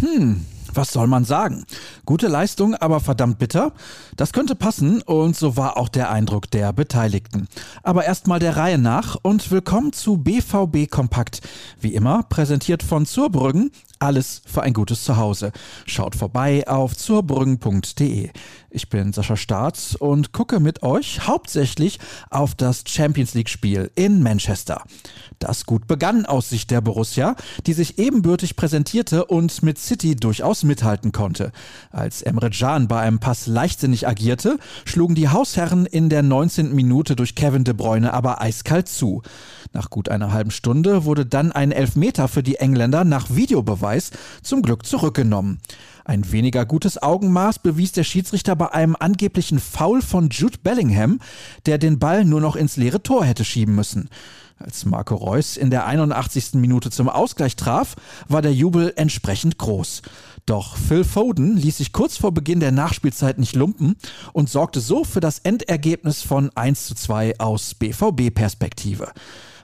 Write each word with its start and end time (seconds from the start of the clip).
Hm, 0.00 0.46
was 0.72 0.92
soll 0.92 1.06
man 1.06 1.26
sagen? 1.26 1.66
Gute 2.06 2.28
Leistung, 2.28 2.74
aber 2.74 3.00
verdammt 3.00 3.38
bitter? 3.38 3.72
Das 4.16 4.32
könnte 4.32 4.54
passen 4.54 5.02
und 5.02 5.36
so 5.36 5.58
war 5.58 5.76
auch 5.76 5.90
der 5.90 6.10
Eindruck 6.10 6.50
der 6.50 6.72
Beteiligten. 6.72 7.48
Aber 7.82 8.06
erstmal 8.06 8.38
der 8.38 8.56
Reihe 8.56 8.78
nach 8.78 9.18
und 9.20 9.50
willkommen 9.50 9.92
zu 9.92 10.16
BVB 10.16 10.90
Kompakt. 10.90 11.42
Wie 11.80 11.94
immer 11.94 12.22
präsentiert 12.22 12.82
von 12.82 13.04
Zurbrüggen, 13.04 13.72
alles 13.98 14.40
für 14.46 14.62
ein 14.62 14.72
gutes 14.72 15.04
Zuhause. 15.04 15.52
Schaut 15.84 16.16
vorbei 16.16 16.66
auf 16.66 16.96
zurbrüggen.de. 16.96 18.30
Ich 18.70 18.88
bin 18.88 19.12
Sascha 19.12 19.36
Staats 19.36 19.96
und 19.96 20.32
gucke 20.32 20.60
mit 20.60 20.82
euch 20.82 21.26
hauptsächlich 21.26 21.98
auf 22.30 22.54
das 22.54 22.84
Champions 22.86 23.34
League 23.34 23.50
Spiel 23.50 23.90
in 23.96 24.22
Manchester. 24.22 24.82
Das 25.40 25.64
gut 25.64 25.86
begann 25.86 26.26
aus 26.26 26.50
Sicht 26.50 26.70
der 26.70 26.82
Borussia, 26.82 27.34
die 27.66 27.72
sich 27.72 27.98
ebenbürtig 27.98 28.56
präsentierte 28.56 29.24
und 29.24 29.62
mit 29.62 29.78
City 29.78 30.14
durchaus 30.14 30.64
mithalten 30.64 31.12
konnte. 31.12 31.50
Als 31.90 32.20
Emre 32.20 32.50
Can 32.50 32.88
bei 32.88 33.00
einem 33.00 33.20
Pass 33.20 33.46
leichtsinnig 33.46 34.06
agierte, 34.06 34.58
schlugen 34.84 35.14
die 35.14 35.30
Hausherren 35.30 35.86
in 35.86 36.10
der 36.10 36.22
19. 36.22 36.74
Minute 36.74 37.16
durch 37.16 37.34
Kevin 37.34 37.64
De 37.64 37.72
Bruyne 37.72 38.12
aber 38.12 38.42
eiskalt 38.42 38.88
zu. 38.88 39.22
Nach 39.72 39.88
gut 39.88 40.10
einer 40.10 40.30
halben 40.30 40.50
Stunde 40.50 41.06
wurde 41.06 41.24
dann 41.24 41.52
ein 41.52 41.72
Elfmeter 41.72 42.28
für 42.28 42.42
die 42.42 42.56
Engländer 42.56 43.04
nach 43.04 43.30
Videobeweis 43.30 44.10
zum 44.42 44.60
Glück 44.60 44.84
zurückgenommen. 44.84 45.58
Ein 46.04 46.30
weniger 46.32 46.66
gutes 46.66 47.02
Augenmaß 47.02 47.58
bewies 47.60 47.92
der 47.92 48.04
Schiedsrichter 48.04 48.56
bei 48.56 48.72
einem 48.72 48.96
angeblichen 48.98 49.58
Foul 49.58 50.02
von 50.02 50.28
Jude 50.30 50.58
Bellingham, 50.62 51.20
der 51.66 51.78
den 51.78 51.98
Ball 51.98 52.24
nur 52.24 52.40
noch 52.40 52.56
ins 52.56 52.76
leere 52.76 53.02
Tor 53.02 53.24
hätte 53.24 53.44
schieben 53.44 53.74
müssen. 53.74 54.08
Als 54.58 54.84
Marco 54.84 55.14
Reus 55.14 55.56
in 55.56 55.70
der 55.70 55.86
81. 55.86 56.54
Minute 56.54 56.90
zum 56.90 57.08
Ausgleich 57.08 57.56
traf, 57.56 57.96
war 58.28 58.42
der 58.42 58.52
Jubel 58.52 58.92
entsprechend 58.94 59.56
groß. 59.56 60.02
Doch 60.44 60.76
Phil 60.76 61.04
Foden 61.04 61.56
ließ 61.56 61.78
sich 61.78 61.92
kurz 61.92 62.18
vor 62.18 62.32
Beginn 62.32 62.60
der 62.60 62.72
Nachspielzeit 62.72 63.38
nicht 63.38 63.56
lumpen 63.56 63.96
und 64.34 64.50
sorgte 64.50 64.80
so 64.80 65.04
für 65.04 65.20
das 65.20 65.38
Endergebnis 65.38 66.22
von 66.22 66.50
1 66.54 66.86
zu 66.86 66.94
2 66.94 67.38
aus 67.38 67.74
BVB-Perspektive. 67.74 69.12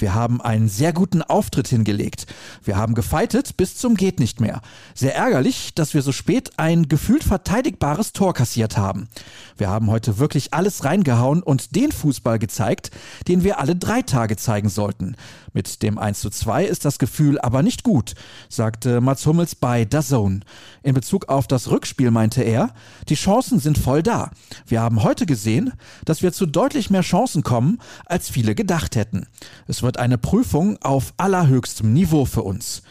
Wir 0.00 0.14
haben 0.14 0.40
einen 0.40 0.68
sehr 0.68 0.92
guten 0.92 1.22
Auftritt 1.22 1.68
hingelegt. 1.68 2.26
Wir 2.64 2.76
haben 2.76 2.94
gefeitet 2.94 3.56
bis 3.56 3.76
zum 3.76 3.94
geht 3.94 4.18
nicht 4.18 4.40
mehr. 4.40 4.62
Sehr 4.94 5.14
ärgerlich, 5.14 5.74
dass 5.74 5.94
wir 5.94 6.02
so 6.02 6.12
spät 6.12 6.52
ein 6.56 6.88
gefühlt 6.88 7.22
verteidigbares 7.22 8.12
Tor 8.12 8.32
kassiert 8.32 8.76
haben. 8.76 9.08
Wir 9.56 9.68
haben 9.68 9.90
heute 9.90 10.18
wirklich 10.18 10.54
alles 10.54 10.84
reingehauen 10.84 11.42
und 11.42 11.76
den 11.76 11.92
Fußball 11.92 12.38
gezeigt, 12.38 12.90
den 13.28 13.44
wir 13.44 13.60
alle 13.60 13.76
drei 13.76 14.02
Tage 14.02 14.36
zeigen 14.36 14.70
sollten. 14.70 15.16
Mit 15.52 15.82
dem 15.82 15.98
1 15.98 16.20
zu 16.20 16.30
2 16.30 16.64
ist 16.64 16.84
das 16.84 16.98
Gefühl 16.98 17.38
aber 17.40 17.62
nicht 17.62 17.82
gut, 17.82 18.14
sagte 18.48 19.00
Mats 19.00 19.26
Hummels 19.26 19.54
bei 19.54 19.84
Zone. 19.84 20.40
In 20.82 20.94
Bezug 20.94 21.28
auf 21.28 21.46
das 21.46 21.70
Rückspiel 21.70 22.10
meinte 22.10 22.42
er, 22.42 22.72
die 23.08 23.16
Chancen 23.16 23.58
sind 23.58 23.76
voll 23.76 24.02
da. 24.02 24.30
Wir 24.66 24.80
haben 24.80 25.02
heute 25.02 25.26
gesehen, 25.26 25.72
dass 26.04 26.22
wir 26.22 26.32
zu 26.32 26.46
deutlich 26.46 26.88
mehr 26.90 27.02
Chancen 27.02 27.42
kommen, 27.42 27.78
als 28.06 28.30
viele 28.30 28.54
gedacht 28.54 28.96
hätten. 28.96 29.26
Es 29.66 29.82
wird 29.90 29.98
eine 29.98 30.18
Prüfung 30.18 30.78
auf 30.82 31.14
allerhöchstem 31.16 31.92
Niveau 31.92 32.24
für 32.24 32.42
uns. 32.42 32.82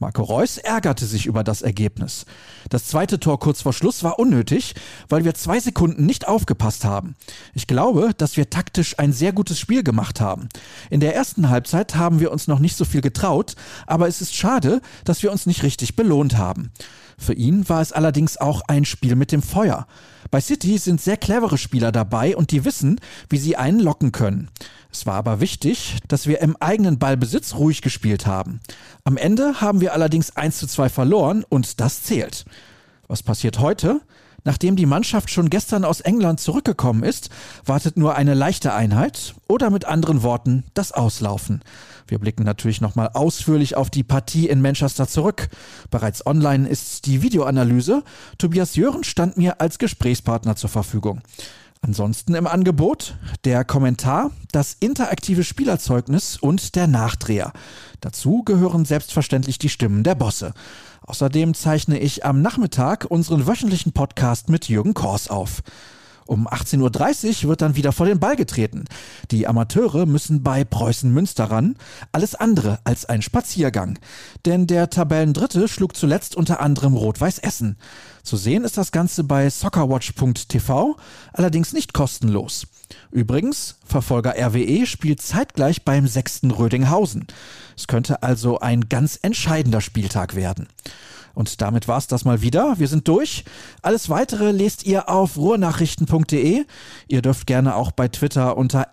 Marco 0.00 0.24
Reus 0.24 0.58
ärgerte 0.58 1.06
sich 1.06 1.26
über 1.26 1.44
das 1.44 1.62
Ergebnis. 1.62 2.26
Das 2.68 2.86
zweite 2.86 3.20
Tor 3.20 3.38
kurz 3.38 3.62
vor 3.62 3.72
Schluss 3.72 4.02
war 4.02 4.18
unnötig, 4.18 4.74
weil 5.08 5.24
wir 5.24 5.34
zwei 5.34 5.60
Sekunden 5.60 6.04
nicht 6.04 6.26
aufgepasst 6.26 6.84
haben. 6.84 7.14
Ich 7.54 7.68
glaube, 7.68 8.10
dass 8.18 8.36
wir 8.36 8.50
taktisch 8.50 8.98
ein 8.98 9.12
sehr 9.12 9.32
gutes 9.32 9.60
Spiel 9.60 9.84
gemacht 9.84 10.20
haben. 10.20 10.48
In 10.90 10.98
der 10.98 11.14
ersten 11.14 11.48
Halbzeit 11.48 11.94
haben 11.94 12.18
wir 12.18 12.32
uns 12.32 12.48
noch 12.48 12.58
nicht 12.58 12.76
so 12.76 12.84
viel 12.84 13.02
getraut, 13.02 13.54
aber 13.86 14.08
es 14.08 14.20
ist 14.20 14.34
schade, 14.34 14.80
dass 15.04 15.22
wir 15.22 15.30
uns 15.30 15.46
nicht 15.46 15.62
richtig 15.62 15.94
belohnt 15.94 16.36
haben. 16.38 16.72
Für 17.18 17.34
ihn 17.34 17.68
war 17.68 17.82
es 17.82 17.92
allerdings 17.92 18.36
auch 18.36 18.62
ein 18.66 18.84
Spiel 18.84 19.14
mit 19.14 19.30
dem 19.30 19.42
Feuer. 19.42 19.86
Bei 20.30 20.40
City 20.40 20.78
sind 20.78 21.00
sehr 21.00 21.16
clevere 21.16 21.58
Spieler 21.58 21.90
dabei 21.90 22.36
und 22.36 22.52
die 22.52 22.64
wissen, 22.64 23.00
wie 23.28 23.38
sie 23.38 23.56
einen 23.56 23.80
locken 23.80 24.12
können. 24.12 24.48
Es 24.90 25.06
war 25.06 25.14
aber 25.14 25.40
wichtig, 25.40 25.98
dass 26.08 26.26
wir 26.26 26.40
im 26.40 26.56
eigenen 26.56 26.98
Ballbesitz 26.98 27.54
ruhig 27.54 27.82
gespielt 27.82 28.26
haben. 28.26 28.60
Am 29.04 29.16
Ende 29.16 29.60
haben 29.60 29.80
wir 29.80 29.92
allerdings 29.92 30.36
1 30.36 30.58
zu 30.58 30.66
2 30.66 30.88
verloren 30.88 31.44
und 31.48 31.80
das 31.80 32.02
zählt. 32.02 32.44
Was 33.06 33.22
passiert 33.22 33.58
heute? 33.58 34.00
Nachdem 34.44 34.76
die 34.76 34.86
Mannschaft 34.86 35.30
schon 35.30 35.50
gestern 35.50 35.84
aus 35.84 36.00
England 36.00 36.40
zurückgekommen 36.40 37.02
ist, 37.02 37.28
wartet 37.66 37.98
nur 37.98 38.14
eine 38.14 38.34
leichte 38.34 38.72
Einheit 38.72 39.34
oder 39.46 39.68
mit 39.68 39.84
anderen 39.84 40.22
Worten 40.22 40.64
das 40.74 40.92
Auslaufen. 40.92 41.60
Wir 42.06 42.18
blicken 42.18 42.44
natürlich 42.44 42.80
nochmal 42.80 43.10
ausführlich 43.12 43.76
auf 43.76 43.90
die 43.90 44.04
Partie 44.04 44.48
in 44.48 44.62
Manchester 44.62 45.06
zurück. 45.06 45.48
Bereits 45.90 46.24
online 46.24 46.68
ist 46.68 47.06
die 47.06 47.22
Videoanalyse. 47.22 48.02
Tobias 48.38 48.76
Jören 48.76 49.04
stand 49.04 49.36
mir 49.36 49.60
als 49.60 49.78
Gesprächspartner 49.78 50.56
zur 50.56 50.70
Verfügung. 50.70 51.20
Ansonsten 51.80 52.34
im 52.34 52.46
Angebot 52.46 53.16
der 53.44 53.64
Kommentar, 53.64 54.32
das 54.52 54.76
interaktive 54.80 55.44
Spielerzeugnis 55.44 56.36
und 56.36 56.74
der 56.74 56.86
Nachdreher. 56.86 57.52
Dazu 58.00 58.42
gehören 58.42 58.84
selbstverständlich 58.84 59.58
die 59.58 59.68
Stimmen 59.68 60.02
der 60.02 60.14
Bosse. 60.14 60.54
Außerdem 61.02 61.54
zeichne 61.54 61.98
ich 61.98 62.24
am 62.24 62.42
Nachmittag 62.42 63.06
unseren 63.08 63.46
wöchentlichen 63.46 63.92
Podcast 63.92 64.48
mit 64.48 64.68
Jürgen 64.68 64.94
Kors 64.94 65.30
auf. 65.30 65.62
Um 66.28 66.46
18.30 66.46 67.44
Uhr 67.44 67.48
wird 67.48 67.62
dann 67.62 67.74
wieder 67.74 67.90
vor 67.90 68.04
den 68.04 68.20
Ball 68.20 68.36
getreten. 68.36 68.84
Die 69.30 69.46
Amateure 69.46 70.04
müssen 70.04 70.42
bei 70.42 70.62
Preußen 70.62 71.10
Münster 71.10 71.44
ran. 71.44 71.76
Alles 72.12 72.34
andere 72.34 72.80
als 72.84 73.06
ein 73.06 73.22
Spaziergang. 73.22 73.98
Denn 74.44 74.66
der 74.66 74.90
Tabellendritte 74.90 75.68
schlug 75.68 75.96
zuletzt 75.96 76.36
unter 76.36 76.60
anderem 76.60 76.92
Rot-Weiß 76.92 77.38
Essen. 77.38 77.78
Zu 78.22 78.36
sehen 78.36 78.64
ist 78.64 78.76
das 78.76 78.92
Ganze 78.92 79.24
bei 79.24 79.48
soccerwatch.tv, 79.48 80.98
allerdings 81.32 81.72
nicht 81.72 81.94
kostenlos. 81.94 82.66
Übrigens, 83.10 83.76
Verfolger 83.86 84.34
RWE 84.36 84.84
spielt 84.84 85.22
zeitgleich 85.22 85.86
beim 85.86 86.06
sechsten 86.06 86.50
Rödinghausen. 86.50 87.26
Es 87.74 87.86
könnte 87.86 88.22
also 88.22 88.60
ein 88.60 88.90
ganz 88.90 89.18
entscheidender 89.22 89.80
Spieltag 89.80 90.36
werden. 90.36 90.68
Und 91.38 91.60
damit 91.60 91.86
war's 91.86 92.08
das 92.08 92.24
mal 92.24 92.42
wieder. 92.42 92.80
Wir 92.80 92.88
sind 92.88 93.06
durch. 93.06 93.44
Alles 93.80 94.10
weitere 94.10 94.50
lest 94.50 94.84
ihr 94.84 95.08
auf 95.08 95.36
ruhrnachrichten.de. 95.36 96.64
Ihr 97.06 97.22
dürft 97.22 97.46
gerne 97.46 97.76
auch 97.76 97.92
bei 97.92 98.08
Twitter 98.08 98.56
unter 98.56 98.88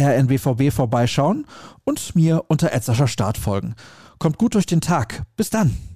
rnbvb 0.00 0.70
vorbeischauen 0.70 1.44
und 1.82 2.14
mir 2.14 2.44
unter 2.46 2.70
Start 3.08 3.36
folgen. 3.36 3.74
Kommt 4.20 4.38
gut 4.38 4.54
durch 4.54 4.66
den 4.66 4.80
Tag. 4.80 5.24
Bis 5.36 5.50
dann. 5.50 5.87